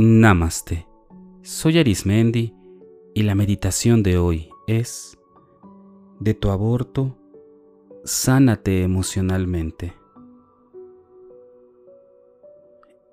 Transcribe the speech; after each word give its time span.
Namaste. 0.00 0.86
Soy 1.42 1.80
Arismendi 1.80 2.54
y 3.14 3.24
la 3.24 3.34
meditación 3.34 4.04
de 4.04 4.16
hoy 4.16 4.48
es 4.68 5.18
de 6.20 6.34
tu 6.34 6.50
aborto, 6.50 7.16
sánate 8.04 8.84
emocionalmente. 8.84 9.94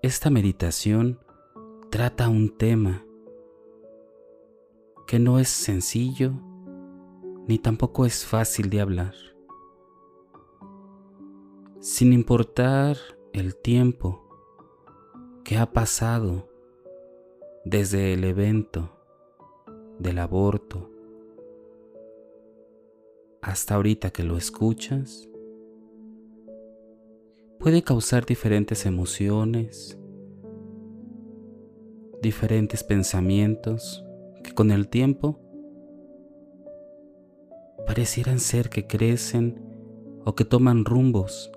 Esta 0.04 0.30
meditación 0.30 1.20
trata 1.90 2.30
un 2.30 2.56
tema 2.56 3.04
que 5.08 5.18
no 5.18 5.40
es 5.40 5.50
sencillo 5.50 6.34
ni 7.48 7.58
tampoco 7.58 8.06
es 8.06 8.28
fácil 8.28 8.70
de 8.70 8.82
hablar. 8.82 9.16
Sin 11.80 12.14
importar 12.14 12.96
el 13.34 13.56
tiempo 13.56 14.22
que 15.44 15.58
ha 15.58 15.74
pasado 15.74 16.54
desde 17.66 18.14
el 18.14 18.24
evento 18.24 18.92
del 19.98 20.20
aborto. 20.20 20.92
Hasta 23.42 23.74
ahorita 23.74 24.12
que 24.12 24.24
lo 24.24 24.38
escuchas, 24.38 25.28
puede 27.60 27.82
causar 27.82 28.28
diferentes 28.28 28.86
emociones, 28.86 29.98
diferentes 32.22 32.84
pensamientos 32.84 34.06
que 34.44 34.54
con 34.54 34.70
el 34.70 34.88
tiempo 34.88 35.40
parecieran 37.88 38.40
ser 38.40 38.70
que 38.70 38.86
crecen 38.86 39.60
o 40.24 40.36
que 40.36 40.46
toman 40.46 40.86
rumbos 40.86 41.52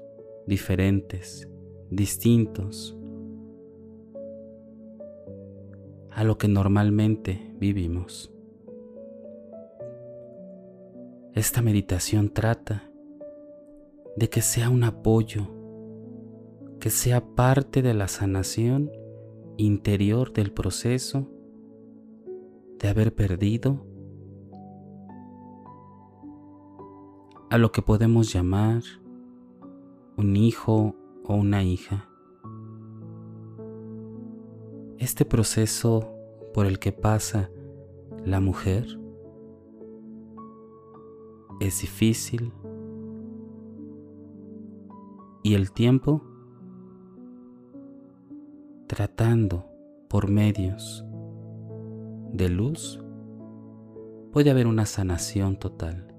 diferentes, 0.46 1.48
distintos 1.90 2.97
a 6.18 6.24
lo 6.24 6.36
que 6.36 6.48
normalmente 6.48 7.54
vivimos. 7.60 8.32
Esta 11.32 11.62
meditación 11.62 12.30
trata 12.30 12.90
de 14.16 14.28
que 14.28 14.42
sea 14.42 14.68
un 14.68 14.82
apoyo, 14.82 15.46
que 16.80 16.90
sea 16.90 17.24
parte 17.24 17.82
de 17.82 17.94
la 17.94 18.08
sanación 18.08 18.90
interior 19.58 20.32
del 20.32 20.52
proceso 20.52 21.30
de 22.80 22.88
haber 22.88 23.14
perdido 23.14 23.86
a 27.48 27.58
lo 27.58 27.70
que 27.70 27.80
podemos 27.80 28.32
llamar 28.32 28.82
un 30.16 30.34
hijo 30.34 30.96
o 31.22 31.36
una 31.36 31.62
hija. 31.62 32.07
Este 34.98 35.24
proceso 35.24 36.12
por 36.52 36.66
el 36.66 36.80
que 36.80 36.90
pasa 36.90 37.50
la 38.24 38.40
mujer 38.40 38.98
es 41.60 41.80
difícil 41.82 42.52
y 45.44 45.54
el 45.54 45.70
tiempo 45.70 46.24
tratando 48.88 49.66
por 50.08 50.28
medios 50.28 51.04
de 52.32 52.48
luz 52.48 53.00
puede 54.32 54.50
haber 54.50 54.66
una 54.66 54.84
sanación 54.84 55.60
total. 55.60 56.12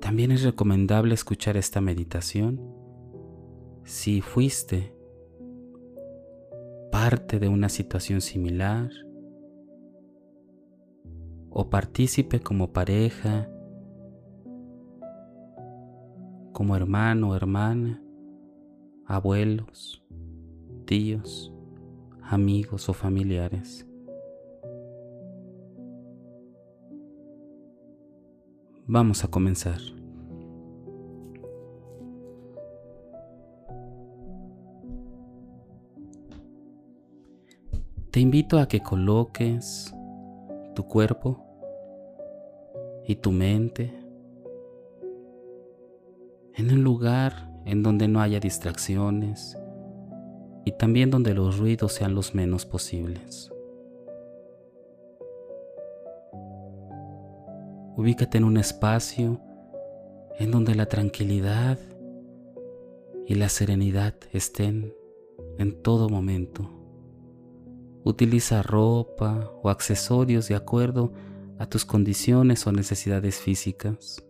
También 0.00 0.30
es 0.30 0.42
recomendable 0.42 1.12
escuchar 1.12 1.58
esta 1.58 1.82
meditación. 1.82 2.62
Si 3.84 4.22
fuiste 4.22 4.95
parte 7.08 7.38
de 7.38 7.48
una 7.48 7.68
situación 7.68 8.20
similar 8.20 8.90
o 11.50 11.70
partícipe 11.70 12.40
como 12.40 12.72
pareja, 12.72 13.48
como 16.52 16.74
hermano 16.74 17.30
o 17.30 17.36
hermana, 17.36 18.02
abuelos, 19.06 20.04
tíos, 20.84 21.54
amigos 22.22 22.88
o 22.88 22.92
familiares. 22.92 23.86
Vamos 28.88 29.22
a 29.22 29.28
comenzar. 29.28 29.78
Te 38.16 38.20
invito 38.20 38.58
a 38.58 38.66
que 38.66 38.80
coloques 38.80 39.94
tu 40.74 40.86
cuerpo 40.86 41.44
y 43.06 43.16
tu 43.16 43.30
mente 43.30 43.92
en 46.54 46.72
un 46.72 46.82
lugar 46.82 47.52
en 47.66 47.82
donde 47.82 48.08
no 48.08 48.22
haya 48.22 48.40
distracciones 48.40 49.58
y 50.64 50.72
también 50.72 51.10
donde 51.10 51.34
los 51.34 51.58
ruidos 51.58 51.92
sean 51.92 52.14
los 52.14 52.34
menos 52.34 52.64
posibles. 52.64 53.52
Ubícate 57.98 58.38
en 58.38 58.44
un 58.44 58.56
espacio 58.56 59.42
en 60.38 60.52
donde 60.52 60.74
la 60.74 60.86
tranquilidad 60.86 61.78
y 63.26 63.34
la 63.34 63.50
serenidad 63.50 64.14
estén 64.32 64.94
en 65.58 65.82
todo 65.82 66.08
momento. 66.08 66.75
Utiliza 68.06 68.62
ropa 68.62 69.50
o 69.64 69.68
accesorios 69.68 70.46
de 70.46 70.54
acuerdo 70.54 71.12
a 71.58 71.66
tus 71.66 71.84
condiciones 71.84 72.64
o 72.68 72.70
necesidades 72.70 73.40
físicas. 73.40 74.24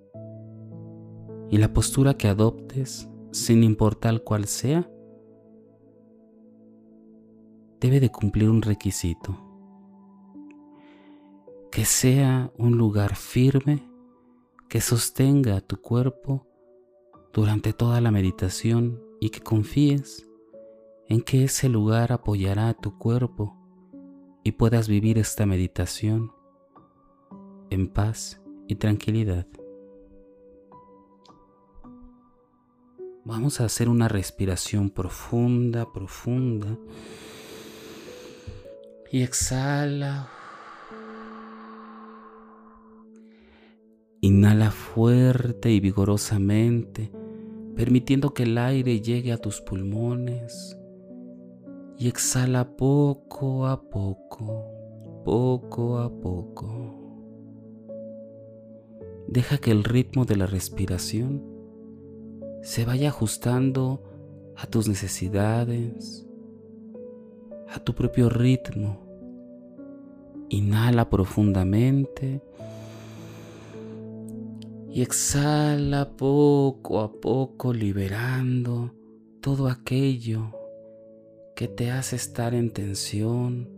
Y 1.51 1.59
la 1.59 1.75
postura 1.75 2.15
que 2.15 2.27
adoptes, 2.27 3.07
sin 3.33 3.63
importar 3.63 4.23
cuál 4.23 4.47
sea, 4.47 4.91
debe 7.79 8.01
de 8.01 8.11
cumplir 8.11 8.49
un 8.49 8.63
requisito. 8.63 9.37
Que 11.71 11.85
sea 11.85 12.51
un 12.57 12.79
lugar 12.79 13.15
firme 13.15 13.87
que 14.71 14.81
sostenga 14.81 15.61
tu 15.61 15.83
cuerpo 15.83 16.47
durante 17.31 17.75
toda 17.75 18.01
la 18.01 18.11
meditación 18.11 19.03
y 19.21 19.29
que 19.29 19.41
confíes 19.41 20.27
en 21.09 21.21
que 21.21 21.45
ese 21.45 21.69
lugar 21.69 22.11
apoyará 22.11 22.71
a 22.71 22.75
tu 22.75 22.97
cuerpo 22.97 23.56
y 24.47 24.53
puedas 24.53 24.87
vivir 24.87 25.19
esta 25.19 25.45
meditación 25.45 26.31
en 27.69 27.89
paz 27.89 28.41
y 28.69 28.77
tranquilidad. 28.77 29.45
Vamos 33.25 33.61
a 33.61 33.65
hacer 33.65 33.89
una 33.89 34.07
respiración 34.07 34.91
profunda, 34.91 35.93
profunda. 35.93 36.79
Y 39.11 39.23
exhala. 39.23 40.29
Inhala 44.21 44.71
fuerte 44.71 45.73
y 45.73 45.81
vigorosamente, 45.81 47.11
permitiendo 47.75 48.33
que 48.33 48.45
el 48.45 48.57
aire 48.59 49.01
llegue 49.01 49.33
a 49.33 49.39
tus 49.39 49.61
pulmones 49.61 50.79
y 51.99 52.09
exhala 52.09 52.77
poco 52.77 53.67
a 53.67 53.81
poco, 53.89 55.23
poco 55.25 55.99
a 55.99 56.11
poco. 56.11 56.95
Deja 59.29 59.59
que 59.59 59.71
el 59.71 59.83
ritmo 59.83 60.25
de 60.25 60.37
la 60.37 60.47
respiración 60.47 61.43
se 62.63 62.85
vaya 62.85 63.09
ajustando 63.09 64.03
a 64.57 64.67
tus 64.67 64.89
necesidades, 64.89 66.27
a 67.69 67.81
tu 67.81 67.95
propio 67.95 68.29
ritmo. 68.29 69.05
Inhala 70.49 71.09
profundamente 71.11 72.41
y 74.91 75.03
exhala 75.03 76.17
poco 76.17 77.01
a 77.01 77.11
poco 77.13 77.73
liberando 77.73 78.93
todo 79.41 79.69
aquello 79.69 80.53
que 81.57 81.69
te 81.69 81.91
hace 81.91 82.17
estar 82.17 82.53
en 82.53 82.71
tensión, 82.71 83.71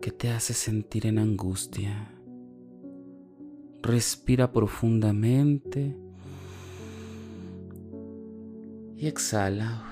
que 0.00 0.10
te 0.10 0.30
hace 0.30 0.52
sentir 0.52 1.06
en 1.06 1.20
angustia. 1.20 2.12
Respira 3.82 4.50
profundamente 4.50 5.96
y 8.96 9.06
exhala. 9.06 9.84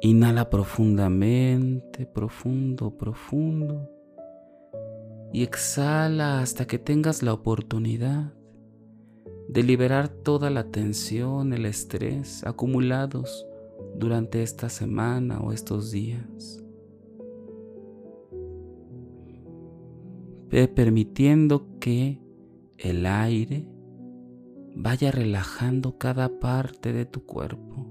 Inhala 0.00 0.48
profundamente, 0.48 2.06
profundo, 2.06 2.96
profundo. 2.96 3.90
Y 5.34 5.42
exhala 5.42 6.40
hasta 6.40 6.66
que 6.66 6.78
tengas 6.78 7.22
la 7.22 7.34
oportunidad 7.34 8.39
de 9.52 9.64
liberar 9.64 10.08
toda 10.08 10.48
la 10.48 10.70
tensión, 10.70 11.52
el 11.52 11.66
estrés 11.66 12.46
acumulados 12.46 13.46
durante 13.96 14.44
esta 14.44 14.68
semana 14.68 15.40
o 15.40 15.52
estos 15.52 15.90
días. 15.90 16.62
Permitiendo 20.50 21.66
que 21.80 22.20
el 22.78 23.06
aire 23.06 23.66
vaya 24.76 25.10
relajando 25.10 25.98
cada 25.98 26.38
parte 26.38 26.92
de 26.92 27.04
tu 27.04 27.26
cuerpo, 27.26 27.86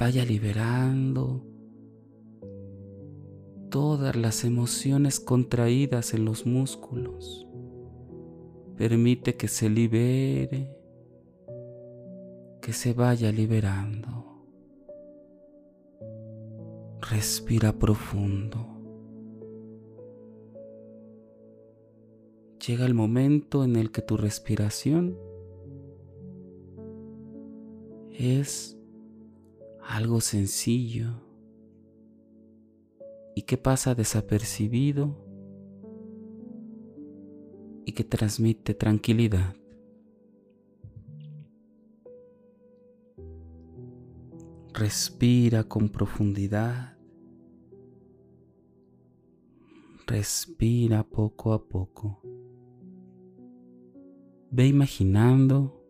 vaya 0.00 0.24
liberando 0.24 1.46
todas 3.70 4.16
las 4.16 4.42
emociones 4.42 5.20
contraídas 5.20 6.12
en 6.12 6.24
los 6.24 6.44
músculos. 6.44 7.46
Permite 8.82 9.36
que 9.36 9.46
se 9.46 9.70
libere, 9.70 10.76
que 12.60 12.72
se 12.72 12.92
vaya 12.92 13.30
liberando. 13.30 14.44
Respira 17.00 17.72
profundo. 17.78 18.66
Llega 22.66 22.84
el 22.84 22.94
momento 22.94 23.62
en 23.62 23.76
el 23.76 23.92
que 23.92 24.02
tu 24.02 24.16
respiración 24.16 25.16
es 28.10 28.76
algo 29.80 30.20
sencillo 30.20 31.22
y 33.36 33.42
que 33.42 33.58
pasa 33.58 33.94
desapercibido 33.94 35.21
y 37.84 37.92
que 37.92 38.04
transmite 38.04 38.74
tranquilidad. 38.74 39.54
Respira 44.72 45.64
con 45.64 45.90
profundidad. 45.90 46.96
Respira 50.06 51.04
poco 51.04 51.52
a 51.52 51.68
poco. 51.68 52.20
Ve 54.50 54.66
imaginando 54.66 55.82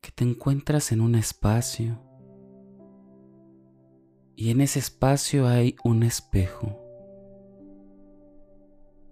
que 0.00 0.10
te 0.10 0.24
encuentras 0.24 0.92
en 0.92 1.00
un 1.00 1.14
espacio 1.14 2.00
y 4.36 4.50
en 4.50 4.60
ese 4.60 4.80
espacio 4.80 5.46
hay 5.46 5.76
un 5.84 6.02
espejo. 6.02 6.81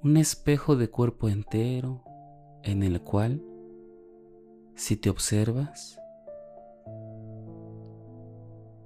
Un 0.02 0.16
espejo 0.16 0.76
de 0.76 0.88
cuerpo 0.88 1.28
entero 1.28 2.02
en 2.62 2.82
el 2.82 3.02
cual, 3.02 3.42
si 4.74 4.96
te 4.96 5.10
observas, 5.10 6.00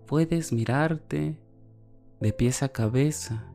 puedes 0.07 0.53
mirarte 0.53 1.39
de 2.21 2.33
pies 2.33 2.63
a 2.63 2.69
cabeza. 2.69 3.47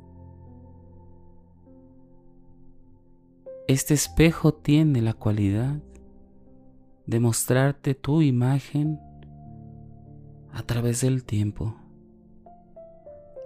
Este 3.67 3.93
espejo 3.93 4.53
tiene 4.53 5.01
la 5.01 5.13
cualidad 5.13 5.79
de 7.05 7.19
mostrarte 7.19 7.93
tu 7.93 8.21
imagen 8.21 8.99
a 10.51 10.63
través 10.63 11.01
del 11.01 11.23
tiempo 11.23 11.75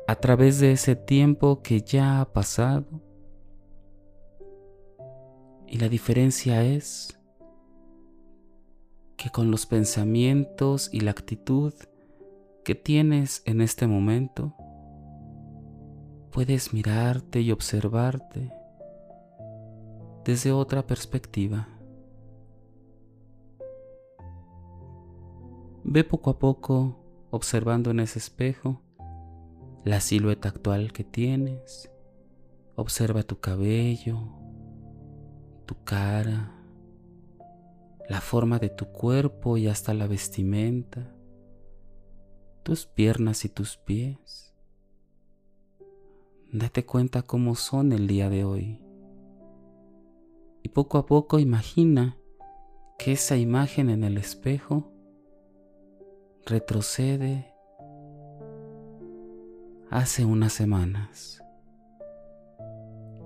a 0.07 0.15
través 0.15 0.59
de 0.59 0.73
ese 0.73 0.95
tiempo 0.95 1.61
que 1.61 1.81
ya 1.81 2.21
ha 2.21 2.33
pasado. 2.33 2.85
Y 5.73 5.79
la 5.79 5.89
diferencia 5.89 6.63
es 6.63 7.19
que 9.17 9.31
con 9.31 9.49
los 9.49 9.65
pensamientos 9.65 10.87
y 10.93 10.99
la 10.99 11.09
actitud 11.09 11.73
que 12.63 12.75
tienes 12.75 13.41
en 13.45 13.59
este 13.59 13.87
momento, 13.87 14.53
puedes 16.31 16.73
mirarte 16.73 17.41
y 17.41 17.51
observarte 17.51 18.53
desde 20.23 20.51
otra 20.51 20.85
perspectiva. 20.85 21.67
Ve 25.83 26.03
poco 26.03 26.29
a 26.29 26.37
poco 26.37 27.03
observando 27.31 27.89
en 27.89 28.01
ese 28.01 28.19
espejo 28.19 28.79
la 29.83 30.01
silueta 30.01 30.49
actual 30.49 30.93
que 30.93 31.03
tienes. 31.03 31.89
Observa 32.75 33.23
tu 33.23 33.39
cabello, 33.39 34.42
tu 35.73 35.83
cara, 35.85 36.51
la 38.07 38.21
forma 38.21 38.59
de 38.59 38.69
tu 38.69 38.91
cuerpo 38.91 39.57
y 39.57 39.67
hasta 39.67 39.95
la 39.95 40.05
vestimenta, 40.05 41.11
tus 42.61 42.85
piernas 42.85 43.43
y 43.43 43.49
tus 43.49 43.77
pies. 43.77 44.53
Date 46.51 46.85
cuenta 46.85 47.23
cómo 47.23 47.55
son 47.55 47.91
el 47.91 48.05
día 48.05 48.29
de 48.29 48.43
hoy. 48.43 48.83
Y 50.61 50.69
poco 50.69 50.99
a 50.99 51.07
poco 51.07 51.39
imagina 51.39 52.17
que 52.99 53.13
esa 53.13 53.37
imagen 53.37 53.89
en 53.89 54.03
el 54.03 54.19
espejo 54.19 54.91
retrocede 56.45 57.51
hace 59.89 60.23
unas 60.23 60.53
semanas. 60.53 61.43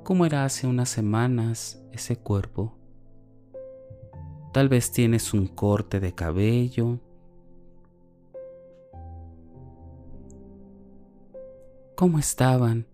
¿Cómo 0.06 0.26
era 0.26 0.46
hace 0.46 0.66
unas 0.68 0.88
semanas 0.88 1.84
ese 1.98 2.18
cuerpo? 2.18 2.74
Tal 4.54 4.70
vez 4.70 4.92
tienes 4.92 5.34
un 5.34 5.48
corte 5.48 6.00
de 6.00 6.14
cabello. 6.14 7.00
¿Cómo 11.96 12.20
estaban 12.20 12.88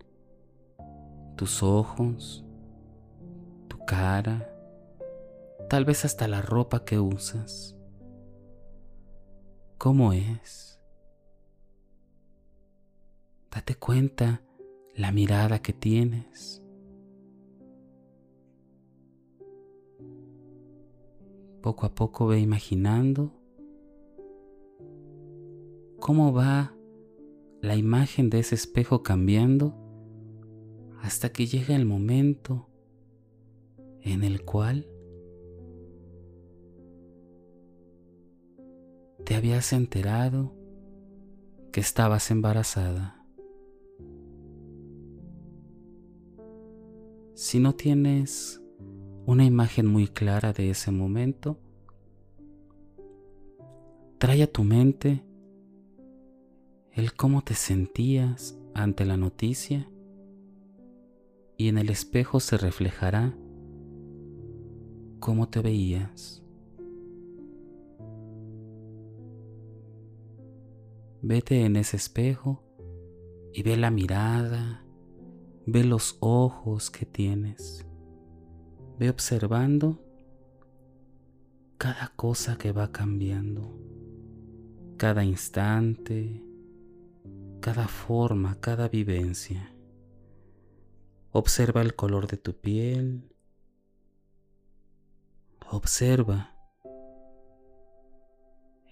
tus 1.35 1.61
ojos, 1.61 2.45
tu 3.67 3.77
cara, 3.85 4.49
tal 5.69 5.83
vez 5.85 6.05
hasta 6.05 6.27
la 6.27 6.41
ropa 6.41 6.85
que 6.85 6.99
usas? 6.99 7.75
¿Cómo 9.77 10.13
es? 10.13 10.79
Date 13.51 13.75
cuenta 13.75 14.41
la 14.95 15.11
mirada 15.11 15.59
que 15.59 15.73
tienes. 15.73 16.62
Poco 21.63 21.85
a 21.85 21.95
poco 21.95 22.27
ve 22.27 22.41
imaginando 22.41 23.31
cómo 25.97 26.33
va 26.33 26.75
la 27.61 27.77
imagen 27.77 28.29
de 28.29 28.39
ese 28.39 28.55
espejo 28.55 29.01
cambiando 29.01 29.73
hasta 31.01 31.31
que 31.31 31.47
llega 31.47 31.73
el 31.73 31.85
momento 31.85 32.67
en 34.01 34.25
el 34.25 34.43
cual 34.43 34.89
te 39.23 39.35
habías 39.35 39.71
enterado 39.71 40.53
que 41.71 41.79
estabas 41.79 42.29
embarazada. 42.29 43.25
Si 47.35 47.57
no 47.59 47.73
tienes 47.73 48.62
una 49.25 49.45
imagen 49.45 49.87
muy 49.87 50.07
clara 50.07 50.53
de 50.53 50.69
ese 50.69 50.91
momento, 50.91 51.57
trae 54.17 54.43
a 54.43 54.51
tu 54.51 54.63
mente 54.63 55.23
el 56.91 57.13
cómo 57.13 57.41
te 57.41 57.55
sentías 57.55 58.57
ante 58.73 59.05
la 59.05 59.17
noticia 59.17 59.89
y 61.57 61.67
en 61.67 61.77
el 61.77 61.89
espejo 61.89 62.39
se 62.39 62.57
reflejará 62.57 63.35
cómo 65.19 65.49
te 65.49 65.61
veías. 65.61 66.43
Vete 71.21 71.63
en 71.63 71.77
ese 71.77 71.95
espejo 71.95 72.61
y 73.53 73.63
ve 73.63 73.77
la 73.77 73.91
mirada, 73.91 74.83
Ve 75.65 75.85
los 75.85 76.17
ojos 76.19 76.91
que 76.91 77.05
tienes. 77.05 77.85
Ve 78.99 79.09
observando 79.09 79.99
cada 81.77 82.13
cosa 82.15 82.57
que 82.57 82.71
va 82.71 82.91
cambiando, 82.91 83.77
cada 84.97 85.23
instante, 85.23 86.41
cada 87.59 87.87
forma, 87.87 88.59
cada 88.59 88.87
vivencia. 88.87 89.75
Observa 91.31 91.81
el 91.81 91.95
color 91.95 92.27
de 92.27 92.37
tu 92.37 92.53
piel. 92.53 93.29
Observa 95.71 96.55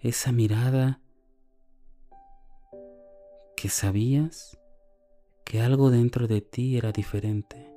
esa 0.01 0.31
mirada 0.31 0.99
que 3.55 3.69
sabías 3.69 4.57
que 5.45 5.61
algo 5.61 5.91
dentro 5.91 6.27
de 6.27 6.41
ti 6.41 6.77
era 6.77 6.91
diferente. 6.91 7.70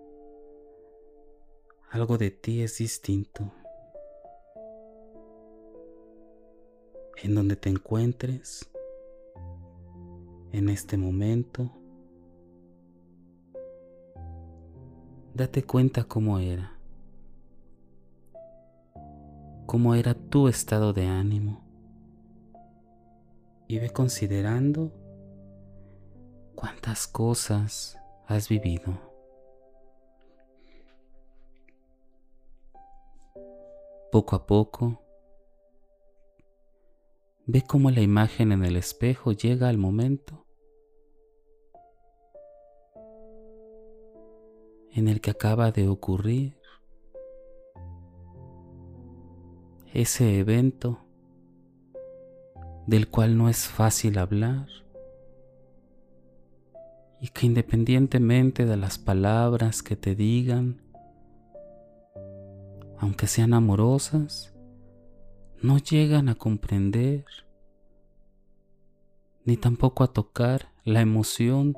Algo 1.95 2.19
de 2.19 2.33
ti 2.33 2.61
es 2.61 2.79
distinto. 2.79 3.53
en 7.23 7.37
donde 7.37 7.55
te 7.55 7.71
encuentres 7.71 8.69
en 10.51 10.69
este 10.69 10.97
momento. 10.97 11.71
Date 15.33 15.63
cuenta 15.63 16.03
cómo 16.05 16.41
era, 16.41 16.77
cómo 19.67 19.95
era 19.95 20.15
tu 20.15 20.49
estado 20.49 20.93
de 20.93 21.07
ánimo 21.07 21.63
y 23.67 23.79
ve 23.79 23.91
considerando 23.91 24.93
cuántas 26.57 27.07
cosas 27.07 27.97
has 28.27 28.49
vivido. 28.49 29.14
Poco 34.15 34.37
a 34.37 34.47
poco, 34.47 35.03
ve 37.47 37.65
cómo 37.67 37.91
la 37.91 38.01
imagen 38.01 38.53
en 38.53 38.65
el 38.65 38.77
espejo 38.77 39.33
llega 39.33 39.69
al 39.69 39.77
momento 39.77 40.47
en 44.93 45.09
el 45.09 45.21
que 45.21 45.33
acaba 45.33 45.73
de 45.73 45.89
ocurrir 45.89 46.57
ese 49.93 50.39
evento 50.39 51.01
del 52.87 53.09
cual 53.09 53.37
no 53.37 53.49
es 53.49 53.67
fácil 53.67 54.19
hablar 54.19 54.69
y 57.21 57.31
que 57.31 57.47
independientemente 57.47 58.65
de 58.65 58.77
las 58.77 58.97
palabras 58.97 59.83
que 59.83 59.97
te 59.97 60.15
digan, 60.15 60.84
aunque 63.05 63.27
sean 63.27 63.53
amorosas, 63.53 64.55
no 65.61 65.77
llegan 65.77 66.31
a 66.31 66.37
comprender 66.37 67.27
ni 69.45 69.59
tampoco 69.59 70.05
a 70.05 70.07
tocar 70.07 70.71
la 70.85 71.03
emoción 71.03 71.77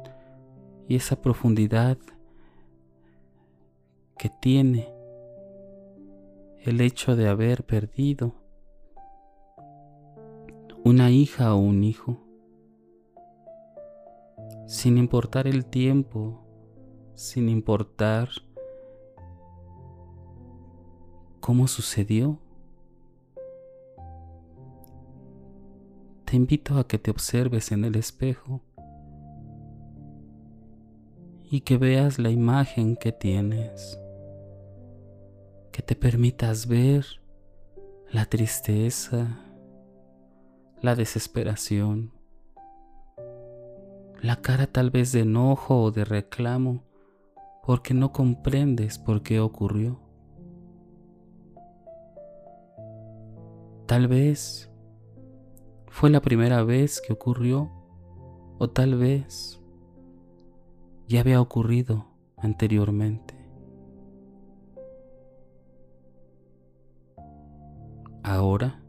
y 0.87 0.95
esa 0.95 1.21
profundidad 1.21 1.99
que 4.17 4.31
tiene 4.41 4.89
el 6.61 6.81
hecho 6.81 7.17
de 7.17 7.27
haber 7.27 7.67
perdido 7.67 8.33
una 10.85 11.11
hija 11.11 11.57
o 11.57 11.59
un 11.59 11.83
hijo, 11.83 12.21
sin 14.69 14.97
importar 14.97 15.49
el 15.49 15.67
tiempo, 15.67 16.47
sin 17.15 17.49
importar 17.49 18.29
cómo 21.47 21.69
sucedió. 21.69 22.41
Te 26.25 26.35
invito 26.35 26.77
a 26.77 26.89
que 26.89 26.99
te 26.99 27.13
observes 27.13 27.71
en 27.71 27.85
el 27.85 27.95
espejo 27.95 28.63
y 31.49 31.61
que 31.61 31.77
veas 31.77 32.19
la 32.19 32.31
imagen 32.31 32.97
que 32.97 33.13
tienes, 33.13 33.97
que 35.71 35.83
te 35.83 35.95
permitas 35.95 36.67
ver 36.67 37.07
la 38.11 38.25
tristeza, 38.25 39.39
la 40.83 40.97
desesperación, 40.97 42.11
la 44.21 44.43
cara 44.43 44.67
tal 44.67 44.91
vez 44.91 45.13
de 45.13 45.21
enojo 45.21 45.81
o 45.81 45.93
de 45.93 46.05
reclamo 46.05 46.83
porque 47.63 47.95
no 47.95 48.13
comprendes 48.13 48.99
por 48.99 49.23
qué 49.23 49.39
ocurrió. 49.39 50.06
Tal 53.87 54.09
vez 54.09 54.71
fue 55.89 56.11
la 56.11 56.21
primera 56.21 56.63
vez 56.65 57.01
que 57.01 57.13
ocurrió 57.13 57.71
o 58.59 58.69
tal 58.69 58.97
vez 58.97 59.61
ya 61.09 61.21
había 61.21 61.41
ocurrido 61.41 62.07
anteriormente. 62.37 63.35
Ahora 68.23 68.83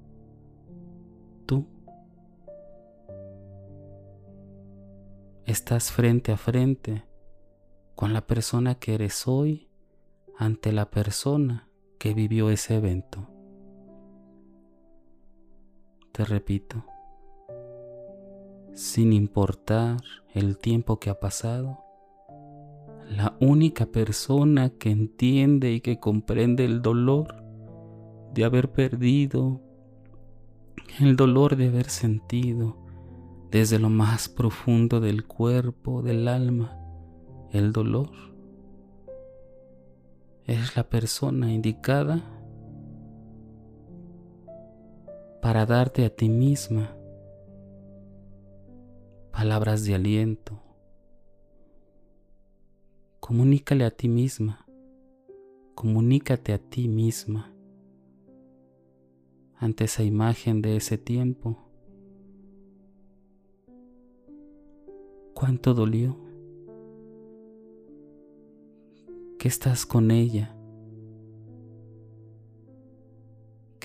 estás 5.47 5.93
frente 5.93 6.33
a 6.33 6.37
frente 6.37 7.05
con 7.95 8.11
la 8.11 8.27
persona 8.27 8.75
que 8.75 8.93
eres 8.93 9.27
hoy 9.29 9.69
ante 10.37 10.73
la 10.73 10.91
persona 10.91 11.69
que 11.97 12.13
vivió 12.13 12.49
ese 12.49 12.75
evento. 12.75 13.37
Te 16.17 16.25
repito, 16.25 16.83
sin 18.74 19.13
importar 19.13 19.97
el 20.33 20.57
tiempo 20.57 21.00
que 21.00 21.12
ha 21.12 21.19
pasado, 21.19 21.77
la 23.07 23.38
única 23.39 23.86
persona 23.86 24.71
que 24.71 24.89
entiende 24.89 25.74
y 25.74 25.79
que 25.79 26.00
comprende 26.00 26.65
el 26.65 26.81
dolor 26.81 27.43
de 28.33 28.45
haber 28.45 28.71
perdido, 28.71 29.62
el 31.00 31.15
dolor 31.17 31.55
de 31.55 31.67
haber 31.67 31.88
sentido, 31.88 32.79
desde 33.51 33.77
lo 33.77 33.91
más 33.91 34.27
profundo 34.27 35.00
del 35.00 35.27
cuerpo, 35.27 36.01
del 36.01 36.27
alma, 36.27 36.79
el 37.51 37.71
dolor. 37.71 38.09
Es 40.45 40.75
la 40.75 40.89
persona 40.89 41.53
indicada 41.53 42.37
para 45.41 45.65
darte 45.65 46.06
a 46.06 46.10
ti 46.10 46.29
misma 46.29 46.96
palabras 49.32 49.86
de 49.86 49.94
aliento. 49.96 50.60
Comunícale 53.20 53.84
a 53.86 53.91
ti 53.91 54.08
misma, 54.08 54.65
comunícate 55.75 56.53
a 56.53 56.58
ti 56.58 56.88
misma 56.88 57.53
ante 59.60 59.84
esa 59.84 60.03
imagen 60.03 60.62
de 60.62 60.77
ese 60.77 60.98
tiempo 60.98 61.67
cuánto 65.38 65.75
dolió, 65.75 66.17
que 69.38 69.48
estás 69.48 69.86
con 69.86 70.10
ella, 70.10 70.56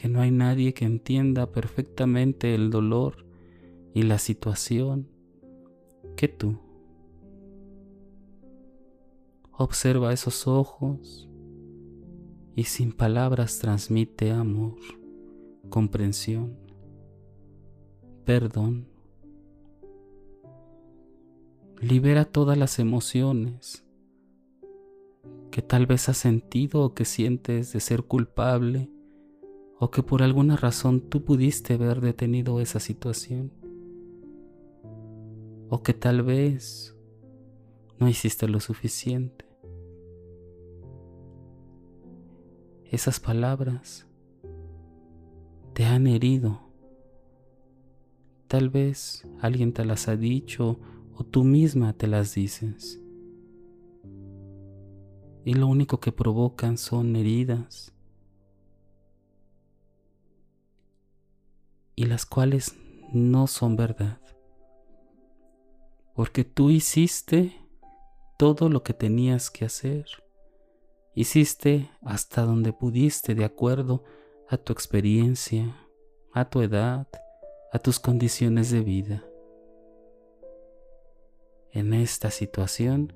que 0.03 0.09
no 0.09 0.21
hay 0.21 0.33
nadie 0.33 0.75
que 0.75 0.85
entienda 0.85 1.53
perfectamente 1.53 2.57
el 2.57 2.71
dolor 2.71 3.25
y 3.95 4.03
la 4.03 4.19
situación 4.19 5.07
que 6.17 6.27
tú. 6.27 6.59
Observa 9.53 10.13
esos 10.13 10.49
ojos 10.49 11.29
y 12.57 12.65
sin 12.65 12.91
palabras 12.91 13.61
transmite 13.61 14.33
amor, 14.33 14.75
comprensión, 15.69 16.59
perdón 18.25 18.89
libera 21.81 22.25
todas 22.25 22.59
las 22.59 22.81
emociones 22.81 23.85
que 25.53 25.63
tal 25.63 25.87
vez 25.87 26.09
has 26.09 26.17
sentido 26.17 26.83
o 26.83 26.93
que 26.93 27.05
sientes 27.05 27.73
de 27.73 27.79
ser 27.79 28.03
culpable 28.03 28.92
o 29.83 29.91
que 29.91 30.05
por 30.05 30.23
alguna 30.23 30.55
razón 30.57 31.01
tú 31.01 31.25
pudiste 31.25 31.75
haber 31.75 32.01
detenido 32.01 32.61
esa 32.61 32.79
situación 32.79 33.51
o 35.71 35.83
que 35.83 35.93
tal 35.93 36.23
vez 36.23 36.97
no 37.99 38.09
hiciste 38.09 38.47
lo 38.47 38.61
suficiente. 38.61 39.45
Esas 42.85 43.19
palabras 43.19 44.07
te 45.73 45.85
han 45.85 46.07
herido. 46.07 46.61
Tal 48.47 48.71
vez 48.71 49.27
alguien 49.41 49.73
te 49.73 49.85
las 49.85 50.07
ha 50.07 50.17
dicho 50.17 50.79
o 51.17 51.25
tú 51.25 51.43
misma 51.43 51.93
te 51.93 52.07
las 52.07 52.37
dices. 52.37 53.03
Y 55.45 55.55
lo 55.55 55.67
único 55.67 55.99
que 55.99 56.13
provocan 56.13 56.79
son 56.79 57.17
heridas. 57.17 57.92
Y 61.95 62.07
las 62.07 62.27
cuales 62.27 62.77
no 63.13 63.47
son 63.47 63.77
verdad. 63.77 64.21
Porque 66.15 66.45
tú 66.45 66.71
hiciste 66.71 67.55
todo 68.39 68.69
lo 68.69 68.83
que 68.83 68.95
tenías 68.95 69.51
que 69.51 69.65
hacer. 69.65 70.07
Hiciste 71.15 71.91
hasta 72.03 72.43
donde 72.43 72.73
pudiste 72.73 73.35
de 73.35 73.45
acuerdo 73.45 74.05
a 74.49 74.57
tu 74.57 74.73
experiencia, 74.73 75.77
a 76.33 76.47
tu 76.49 76.63
edad, 76.63 77.07
a 77.73 77.79
tus 77.79 77.99
condiciones 78.01 78.71
de 78.71 78.81
vida 78.81 79.25
en 81.73 81.95
esta 81.95 82.31
situación, 82.31 83.15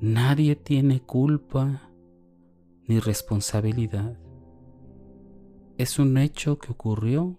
nadie 0.00 0.54
tiene 0.54 1.02
culpa 1.02 1.90
ni 2.86 3.00
responsabilidad. 3.00 4.16
Es 5.76 5.98
un 5.98 6.16
hecho 6.16 6.58
que 6.58 6.70
ocurrió 6.70 7.36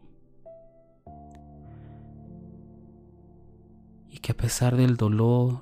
que 4.18 4.32
a 4.32 4.36
pesar 4.36 4.76
del 4.76 4.98
dolor, 4.98 5.62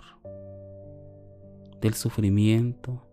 del 1.82 1.94
sufrimiento, 1.94 3.08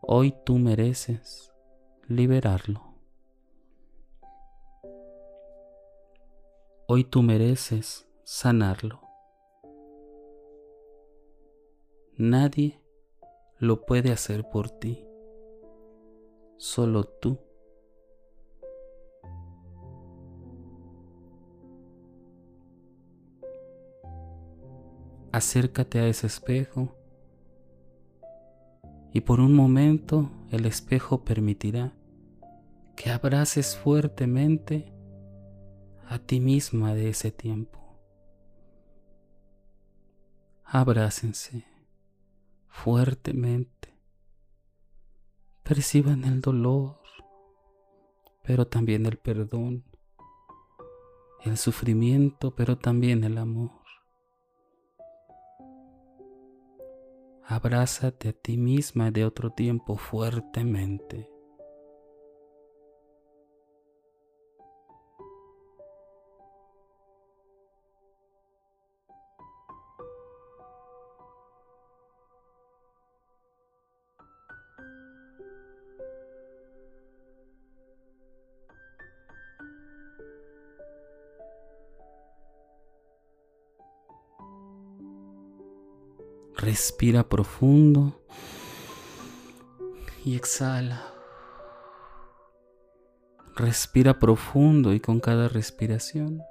hoy 0.00 0.34
tú 0.44 0.58
mereces 0.58 1.52
liberarlo. 2.08 2.82
Hoy 6.88 7.04
tú 7.04 7.22
mereces 7.22 8.06
sanarlo. 8.24 9.00
Nadie 12.16 12.80
lo 13.58 13.86
puede 13.86 14.12
hacer 14.12 14.48
por 14.50 14.70
ti, 14.70 15.06
solo 16.58 17.04
tú. 17.04 17.51
Acércate 25.32 25.98
a 25.98 26.06
ese 26.06 26.26
espejo 26.26 26.96
y 29.12 29.22
por 29.22 29.40
un 29.40 29.54
momento 29.54 30.30
el 30.50 30.66
espejo 30.66 31.24
permitirá 31.24 31.94
que 32.96 33.10
abraces 33.10 33.76
fuertemente 33.76 34.92
a 36.06 36.18
ti 36.18 36.40
misma 36.40 36.94
de 36.94 37.08
ese 37.08 37.30
tiempo. 37.30 37.78
Abrácense 40.64 41.64
fuertemente. 42.68 43.94
Perciban 45.62 46.24
el 46.24 46.40
dolor, 46.40 47.00
pero 48.42 48.66
también 48.66 49.06
el 49.06 49.18
perdón, 49.18 49.84
el 51.44 51.56
sufrimiento, 51.56 52.54
pero 52.54 52.76
también 52.78 53.24
el 53.24 53.38
amor. 53.38 53.81
Abrázate 57.44 58.28
a 58.28 58.32
ti 58.32 58.56
misma 58.56 59.10
de 59.10 59.24
otro 59.24 59.50
tiempo 59.50 59.96
fuertemente. 59.96 61.31
Respira 86.82 87.28
profundo 87.28 88.12
y 90.24 90.34
exhala. 90.34 91.14
Respira 93.54 94.18
profundo 94.18 94.92
y 94.92 94.98
con 94.98 95.20
cada 95.20 95.46
respiración 95.46 96.42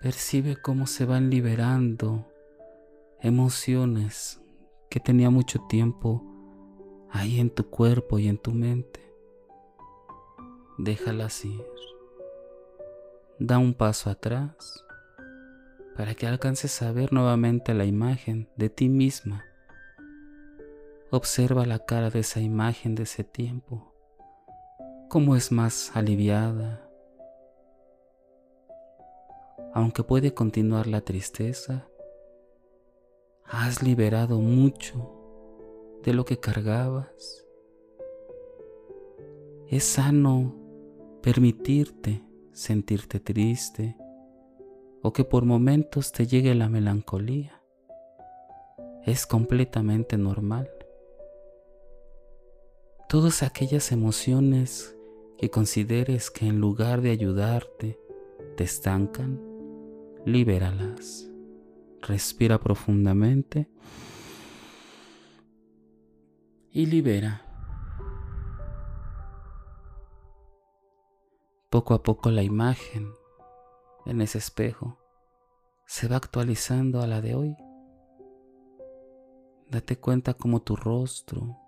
percibe 0.00 0.56
cómo 0.56 0.88
se 0.88 1.04
van 1.04 1.30
liberando 1.30 2.26
emociones 3.20 4.40
que 4.90 4.98
tenía 4.98 5.30
mucho 5.30 5.60
tiempo 5.68 6.20
ahí 7.08 7.38
en 7.38 7.50
tu 7.50 7.70
cuerpo 7.70 8.18
y 8.18 8.26
en 8.26 8.36
tu 8.36 8.50
mente. 8.50 9.00
Déjalas 10.76 11.44
ir. 11.44 11.64
Da 13.38 13.58
un 13.58 13.74
paso 13.74 14.10
atrás 14.10 14.84
para 15.96 16.14
que 16.14 16.26
alcances 16.26 16.82
a 16.82 16.92
ver 16.92 17.12
nuevamente 17.12 17.74
la 17.74 17.84
imagen 17.84 18.48
de 18.56 18.70
ti 18.70 18.88
misma. 18.88 19.44
Observa 21.10 21.66
la 21.66 21.80
cara 21.80 22.10
de 22.10 22.20
esa 22.20 22.40
imagen 22.40 22.94
de 22.94 23.02
ese 23.02 23.24
tiempo, 23.24 23.94
cómo 25.08 25.36
es 25.36 25.52
más 25.52 25.94
aliviada. 25.94 26.88
Aunque 29.74 30.02
puede 30.02 30.32
continuar 30.32 30.86
la 30.86 31.02
tristeza, 31.02 31.86
has 33.44 33.82
liberado 33.82 34.40
mucho 34.40 35.18
de 36.02 36.14
lo 36.14 36.24
que 36.24 36.38
cargabas. 36.38 37.46
Es 39.68 39.84
sano 39.84 40.54
permitirte 41.22 42.22
sentirte 42.52 43.20
triste, 43.20 43.96
o 45.02 45.12
que 45.12 45.24
por 45.24 45.44
momentos 45.44 46.12
te 46.12 46.26
llegue 46.26 46.54
la 46.54 46.68
melancolía. 46.68 47.60
Es 49.04 49.26
completamente 49.26 50.16
normal. 50.16 50.70
Todas 53.08 53.42
aquellas 53.42 53.90
emociones 53.90 54.96
que 55.38 55.50
consideres 55.50 56.30
que 56.30 56.46
en 56.46 56.60
lugar 56.60 57.02
de 57.02 57.10
ayudarte 57.10 57.98
te 58.56 58.64
estancan, 58.64 59.40
libéralas. 60.24 61.28
Respira 62.00 62.60
profundamente 62.60 63.68
y 66.70 66.86
libera. 66.86 67.42
Poco 71.70 71.94
a 71.94 72.02
poco 72.02 72.30
la 72.30 72.42
imagen 72.42 73.12
en 74.06 74.20
ese 74.20 74.38
espejo 74.38 74.98
se 75.86 76.08
va 76.08 76.16
actualizando 76.16 77.00
a 77.02 77.06
la 77.06 77.20
de 77.20 77.34
hoy. 77.34 77.56
Date 79.68 79.98
cuenta 79.98 80.34
cómo 80.34 80.62
tu 80.62 80.76
rostro, 80.76 81.58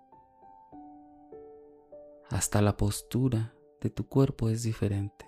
hasta 2.29 2.61
la 2.61 2.75
postura 2.75 3.53
de 3.81 3.89
tu 3.89 4.07
cuerpo 4.07 4.49
es 4.49 4.63
diferente. 4.63 5.25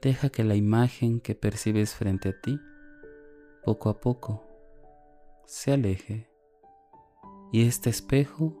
Deja 0.00 0.28
que 0.28 0.44
la 0.44 0.54
imagen 0.54 1.20
que 1.20 1.34
percibes 1.34 1.94
frente 1.94 2.28
a 2.28 2.40
ti, 2.40 2.60
poco 3.64 3.88
a 3.88 3.98
poco, 3.98 4.45
se 5.46 5.72
aleje 5.72 6.28
y 7.52 7.66
este 7.66 7.88
espejo 7.88 8.52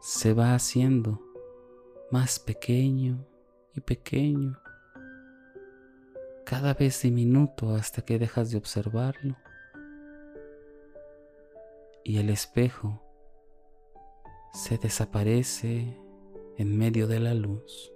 se 0.00 0.32
va 0.32 0.54
haciendo 0.54 1.20
más 2.12 2.38
pequeño 2.38 3.26
y 3.74 3.80
pequeño, 3.80 4.56
cada 6.46 6.72
vez 6.72 7.02
diminuto 7.02 7.74
hasta 7.74 8.02
que 8.02 8.18
dejas 8.18 8.50
de 8.52 8.58
observarlo 8.58 9.36
y 12.04 12.18
el 12.18 12.30
espejo 12.30 13.02
se 14.52 14.78
desaparece 14.78 16.00
en 16.56 16.78
medio 16.78 17.06
de 17.08 17.20
la 17.20 17.34
luz. 17.34 17.92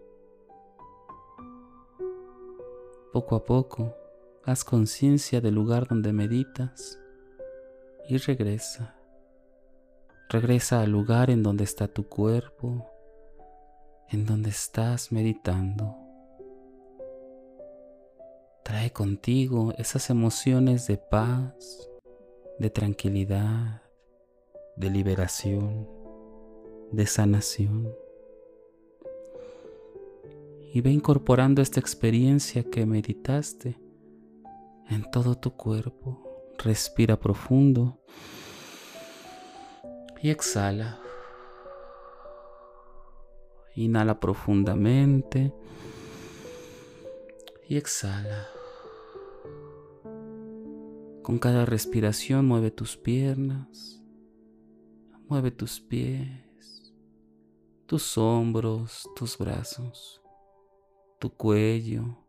Poco 3.13 3.37
a 3.37 3.45
poco, 3.45 4.02
Haz 4.45 4.65
conciencia 4.65 5.41
del 5.41 5.55
lugar 5.55 5.87
donde 5.87 6.13
meditas 6.13 6.99
y 8.09 8.17
regresa. 8.17 8.97
Regresa 10.29 10.81
al 10.81 10.91
lugar 10.91 11.31
en 11.31 11.45
donde 11.45 11.63
está 11.63 11.87
tu 11.87 12.09
cuerpo, 12.09 12.91
en 14.09 14.27
donde 14.27 14.51
estás 14.51 15.13
meditando. 15.13 15.97
Trae 18.65 18.93
contigo 18.93 19.75
esas 19.79 20.11
emociones 20.11 20.89
de 20.89 20.97
paz, 20.97 21.89
de 22.59 22.69
tranquilidad, 22.69 23.83
de 24.75 24.91
liberación, 24.91 25.89
de 26.91 27.07
sanación. 27.07 27.95
Y 30.75 30.81
ve 30.81 30.91
incorporando 30.91 31.63
esta 31.63 31.79
experiencia 31.79 32.65
que 32.65 32.87
meditaste 32.87 33.82
en 34.93 35.11
todo 35.11 35.37
tu 35.37 35.57
cuerpo. 35.57 36.23
Respira 36.59 37.19
profundo 37.19 38.01
y 40.23 40.31
exhala. 40.31 41.01
Inhala 43.75 44.21
profundamente 44.21 45.53
y 47.69 47.77
exhala. 47.77 48.49
Con 51.23 51.39
cada 51.39 51.65
respiración 51.65 52.47
mueve 52.47 52.71
tus 52.71 52.97
piernas, 52.97 54.03
mueve 55.29 55.51
tus 55.53 55.81
pies, 55.81 56.93
tus 57.87 58.19
hombros, 58.19 59.09
tus 59.17 59.39
brazos, 59.39 60.21
tu 61.19 61.31
cuello, 61.31 62.22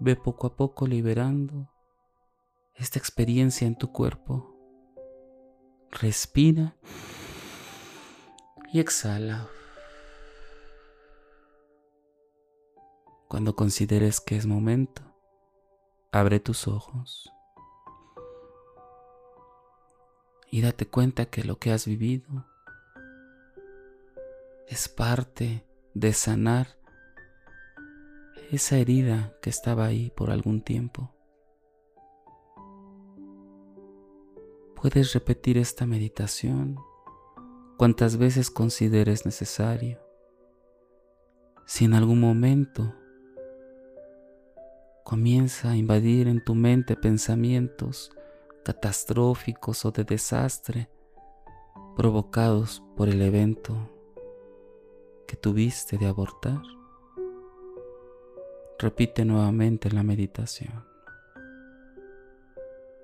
ve 0.00 0.16
poco 0.16 0.46
a 0.46 0.56
poco 0.56 0.86
liberando 0.86 1.70
esta 2.74 2.98
experiencia 2.98 3.66
en 3.66 3.76
tu 3.76 3.92
cuerpo. 3.92 4.54
Respira 5.90 6.76
y 8.72 8.80
exhala. 8.80 9.48
Cuando 13.28 13.56
consideres 13.56 14.20
que 14.20 14.36
es 14.36 14.46
momento, 14.46 15.02
abre 16.12 16.40
tus 16.40 16.68
ojos 16.68 17.30
y 20.50 20.60
date 20.60 20.86
cuenta 20.86 21.26
que 21.26 21.42
lo 21.42 21.58
que 21.58 21.72
has 21.72 21.86
vivido 21.86 22.46
es 24.68 24.88
parte 24.88 25.66
de 25.94 26.12
sanar 26.12 26.78
esa 28.54 28.78
herida 28.78 29.36
que 29.42 29.50
estaba 29.50 29.86
ahí 29.86 30.10
por 30.10 30.30
algún 30.30 30.62
tiempo. 30.62 31.10
Puedes 34.76 35.12
repetir 35.14 35.58
esta 35.58 35.86
meditación 35.86 36.78
cuantas 37.76 38.16
veces 38.16 38.50
consideres 38.50 39.24
necesario. 39.24 39.98
Si 41.66 41.84
en 41.84 41.94
algún 41.94 42.20
momento 42.20 42.94
comienza 45.04 45.70
a 45.70 45.76
invadir 45.76 46.28
en 46.28 46.44
tu 46.44 46.54
mente 46.54 46.96
pensamientos 46.96 48.12
catastróficos 48.64 49.84
o 49.84 49.90
de 49.90 50.04
desastre 50.04 50.88
provocados 51.96 52.82
por 52.96 53.08
el 53.08 53.20
evento 53.22 53.90
que 55.26 55.36
tuviste 55.36 55.98
de 55.98 56.06
abortar, 56.06 56.62
repite 58.84 59.24
nuevamente 59.24 59.90
la 59.90 60.02
meditación. 60.02 60.84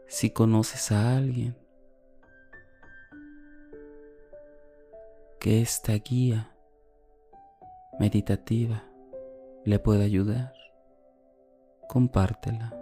Si 0.07 0.29
conoces 0.29 0.93
a 0.93 1.17
alguien 1.17 1.57
que 5.39 5.63
esta 5.63 5.95
guía 5.95 6.55
meditativa 7.99 8.85
le 9.65 9.79
pueda 9.79 10.05
ayudar, 10.05 10.53
compártela. 11.89 12.77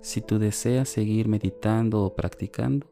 Si 0.00 0.20
tú 0.20 0.38
deseas 0.38 0.88
seguir 0.88 1.26
meditando 1.26 2.04
o 2.04 2.14
practicando, 2.14 2.86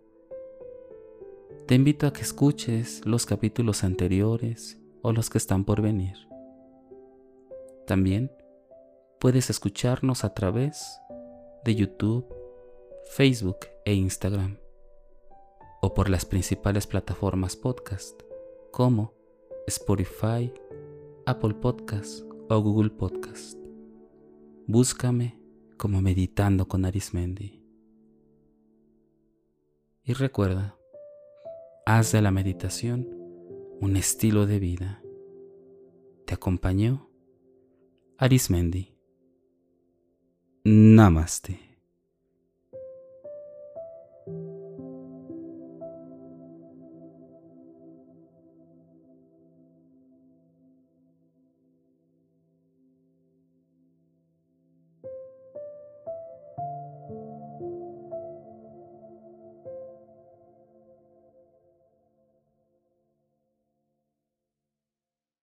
te 1.66 1.76
invito 1.76 2.08
a 2.08 2.12
que 2.12 2.22
escuches 2.22 3.06
los 3.06 3.26
capítulos 3.26 3.84
anteriores 3.84 4.76
o 5.02 5.12
los 5.12 5.30
que 5.30 5.38
están 5.38 5.64
por 5.64 5.82
venir. 5.82 6.16
También 7.86 8.30
puedes 9.18 9.50
escucharnos 9.50 10.24
a 10.24 10.34
través 10.34 11.00
de 11.64 11.74
YouTube, 11.74 12.26
Facebook 13.10 13.58
e 13.84 13.94
Instagram, 13.94 14.58
o 15.80 15.94
por 15.94 16.08
las 16.08 16.24
principales 16.24 16.86
plataformas 16.86 17.56
podcast 17.56 18.20
como 18.72 19.14
Spotify, 19.66 20.52
Apple 21.26 21.54
Podcast 21.54 22.24
o 22.48 22.60
Google 22.60 22.90
Podcast. 22.90 23.58
Búscame 24.66 25.38
como 25.76 26.02
Meditando 26.02 26.68
con 26.68 26.84
Arismendi. 26.84 27.64
Y 30.04 30.12
recuerda, 30.14 30.76
haz 31.86 32.12
de 32.12 32.22
la 32.22 32.30
meditación 32.30 33.17
un 33.80 33.96
estilo 33.96 34.46
de 34.46 34.58
vida. 34.58 35.02
Te 36.26 36.34
acompañó 36.34 37.08
Arismendi. 38.18 38.94
Namaste. 40.64 41.67